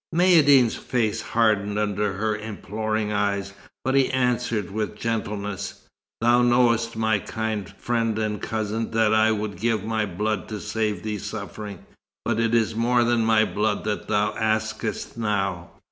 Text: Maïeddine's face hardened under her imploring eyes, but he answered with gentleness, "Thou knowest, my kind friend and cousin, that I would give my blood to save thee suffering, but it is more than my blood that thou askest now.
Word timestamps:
Maïeddine's 0.15 0.75
face 0.77 1.21
hardened 1.21 1.77
under 1.77 2.13
her 2.13 2.35
imploring 2.35 3.11
eyes, 3.11 3.53
but 3.85 3.93
he 3.93 4.09
answered 4.09 4.71
with 4.71 4.95
gentleness, 4.97 5.87
"Thou 6.21 6.41
knowest, 6.41 6.95
my 6.95 7.19
kind 7.19 7.69
friend 7.69 8.17
and 8.17 8.41
cousin, 8.41 8.89
that 8.89 9.13
I 9.13 9.31
would 9.31 9.57
give 9.59 9.83
my 9.85 10.07
blood 10.07 10.49
to 10.49 10.59
save 10.59 11.03
thee 11.03 11.19
suffering, 11.19 11.85
but 12.25 12.39
it 12.39 12.55
is 12.55 12.73
more 12.73 13.03
than 13.03 13.23
my 13.23 13.45
blood 13.45 13.83
that 13.83 14.07
thou 14.07 14.33
askest 14.37 15.19
now. 15.19 15.69